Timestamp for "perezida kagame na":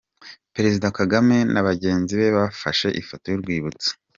0.55-1.61